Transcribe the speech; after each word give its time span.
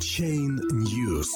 Chain 0.00 0.58
News. 0.72 1.28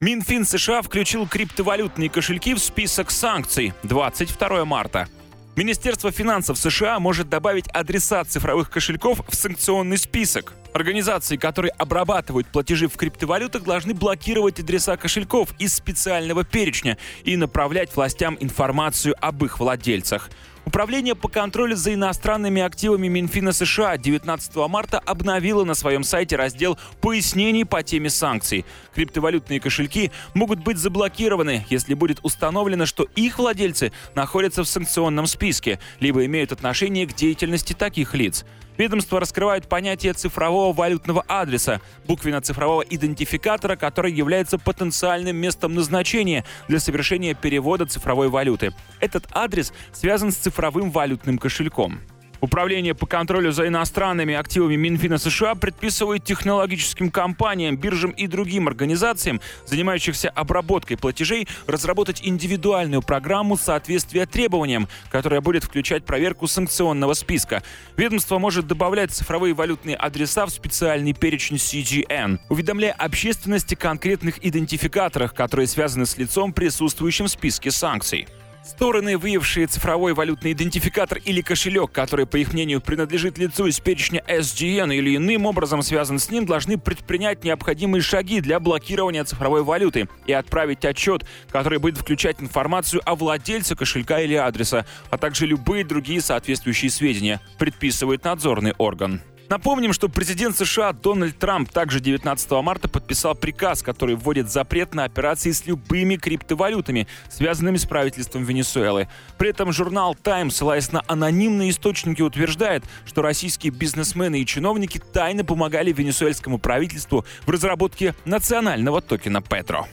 Минфин 0.00 0.46
США 0.46 0.80
включил 0.80 1.26
криптовалютные 1.26 2.08
кошельки 2.08 2.54
в 2.54 2.58
список 2.58 3.10
санкций 3.10 3.74
22 3.82 4.64
марта. 4.64 5.08
Министерство 5.56 6.10
финансов 6.10 6.56
США 6.56 6.98
может 6.98 7.28
добавить 7.28 7.68
адреса 7.68 8.24
цифровых 8.24 8.70
кошельков 8.70 9.20
в 9.28 9.34
санкционный 9.34 9.98
список. 9.98 10.54
Организации, 10.72 11.36
которые 11.36 11.72
обрабатывают 11.72 12.46
платежи 12.46 12.88
в 12.88 12.96
криптовалютах, 12.96 13.62
должны 13.64 13.92
блокировать 13.92 14.58
адреса 14.58 14.96
кошельков 14.96 15.50
из 15.58 15.74
специального 15.74 16.44
перечня 16.44 16.96
и 17.24 17.36
направлять 17.36 17.94
властям 17.94 18.38
информацию 18.40 19.14
об 19.20 19.44
их 19.44 19.60
владельцах. 19.60 20.30
Управление 20.64 21.16
по 21.16 21.28
контролю 21.28 21.74
за 21.74 21.92
иностранными 21.94 22.62
активами 22.62 23.08
Минфина 23.08 23.52
США 23.52 23.98
19 23.98 24.56
марта 24.68 25.00
обновило 25.00 25.64
на 25.64 25.74
своем 25.74 26.04
сайте 26.04 26.36
раздел 26.36 26.78
пояснений 27.00 27.64
по 27.64 27.82
теме 27.82 28.10
санкций. 28.10 28.64
Криптовалютные 28.94 29.58
кошельки 29.58 30.12
могут 30.34 30.60
быть 30.60 30.78
заблокированы, 30.78 31.66
если 31.68 31.94
будет 31.94 32.20
установлено, 32.22 32.86
что 32.86 33.08
их 33.16 33.38
владельцы 33.38 33.92
находятся 34.14 34.62
в 34.62 34.68
санкционном 34.68 35.26
списке, 35.26 35.80
либо 35.98 36.24
имеют 36.26 36.52
отношение 36.52 37.08
к 37.08 37.14
деятельности 37.14 37.72
таких 37.72 38.14
лиц. 38.14 38.44
Ведомство 38.78 39.20
раскрывает 39.20 39.68
понятие 39.68 40.12
цифрового 40.14 40.72
валютного 40.72 41.24
адреса, 41.28 41.80
буквенно-цифрового 42.06 42.82
идентификатора, 42.82 43.76
который 43.76 44.12
является 44.12 44.58
потенциальным 44.58 45.36
местом 45.36 45.74
назначения 45.74 46.44
для 46.68 46.80
совершения 46.80 47.34
перевода 47.34 47.86
цифровой 47.86 48.28
валюты. 48.28 48.72
Этот 49.00 49.26
адрес 49.32 49.72
связан 49.92 50.32
с 50.32 50.36
цифровым 50.36 50.90
валютным 50.90 51.38
кошельком. 51.38 52.00
Управление 52.42 52.92
по 52.92 53.06
контролю 53.06 53.52
за 53.52 53.68
иностранными 53.68 54.34
активами 54.34 54.74
Минфина 54.74 55.18
США 55.18 55.54
предписывает 55.54 56.24
технологическим 56.24 57.08
компаниям, 57.08 57.76
биржам 57.76 58.10
и 58.10 58.26
другим 58.26 58.66
организациям, 58.66 59.40
занимающихся 59.64 60.28
обработкой 60.28 60.96
платежей, 60.96 61.46
разработать 61.68 62.20
индивидуальную 62.24 63.00
программу 63.00 63.56
соответствия 63.56 64.26
требованиям, 64.26 64.88
которая 65.12 65.40
будет 65.40 65.62
включать 65.62 66.04
проверку 66.04 66.48
санкционного 66.48 67.14
списка. 67.14 67.62
Ведомство 67.96 68.38
может 68.38 68.66
добавлять 68.66 69.12
цифровые 69.12 69.54
валютные 69.54 69.94
адреса 69.94 70.44
в 70.44 70.50
специальный 70.50 71.12
перечень 71.12 71.58
CGN, 71.58 72.40
уведомляя 72.48 72.92
общественности 72.94 73.76
конкретных 73.76 74.44
идентификаторах, 74.44 75.32
которые 75.32 75.68
связаны 75.68 76.06
с 76.06 76.18
лицом, 76.18 76.52
присутствующим 76.52 77.26
в 77.26 77.30
списке 77.30 77.70
санкций. 77.70 78.26
Стороны, 78.64 79.18
выявившие 79.18 79.66
цифровой 79.66 80.14
валютный 80.14 80.52
идентификатор 80.52 81.18
или 81.18 81.40
кошелек, 81.40 81.90
который, 81.90 82.26
по 82.26 82.36
их 82.36 82.52
мнению, 82.52 82.80
принадлежит 82.80 83.36
лицу 83.36 83.66
из 83.66 83.80
перечня 83.80 84.22
SGN 84.28 84.94
или 84.94 85.16
иным 85.16 85.46
образом 85.46 85.82
связан 85.82 86.20
с 86.20 86.30
ним, 86.30 86.46
должны 86.46 86.78
предпринять 86.78 87.42
необходимые 87.42 88.02
шаги 88.02 88.40
для 88.40 88.60
блокирования 88.60 89.24
цифровой 89.24 89.64
валюты 89.64 90.08
и 90.26 90.32
отправить 90.32 90.84
отчет, 90.84 91.26
который 91.50 91.80
будет 91.80 91.98
включать 91.98 92.40
информацию 92.40 93.02
о 93.04 93.16
владельце 93.16 93.74
кошелька 93.74 94.20
или 94.20 94.34
адреса, 94.34 94.86
а 95.10 95.18
также 95.18 95.46
любые 95.46 95.84
другие 95.84 96.20
соответствующие 96.20 96.90
сведения, 96.90 97.40
предписывает 97.58 98.24
надзорный 98.24 98.74
орган. 98.78 99.22
Напомним, 99.52 99.92
что 99.92 100.08
президент 100.08 100.56
США 100.56 100.94
Дональд 100.94 101.36
Трамп 101.36 101.70
также 101.70 102.00
19 102.00 102.50
марта 102.62 102.88
подписал 102.88 103.34
приказ, 103.34 103.82
который 103.82 104.14
вводит 104.14 104.50
запрет 104.50 104.94
на 104.94 105.04
операции 105.04 105.50
с 105.50 105.66
любыми 105.66 106.16
криптовалютами, 106.16 107.06
связанными 107.28 107.76
с 107.76 107.84
правительством 107.84 108.44
Венесуэлы. 108.44 109.08
При 109.36 109.50
этом 109.50 109.70
журнал 109.70 110.14
Time, 110.14 110.48
ссылаясь 110.48 110.90
на 110.90 111.02
анонимные 111.06 111.68
источники, 111.68 112.22
утверждает, 112.22 112.82
что 113.04 113.20
российские 113.20 113.74
бизнесмены 113.74 114.40
и 114.40 114.46
чиновники 114.46 115.02
тайно 115.12 115.44
помогали 115.44 115.92
венесуэльскому 115.92 116.56
правительству 116.56 117.26
в 117.44 117.50
разработке 117.50 118.14
национального 118.24 119.02
токена 119.02 119.42
Петро. 119.42 119.86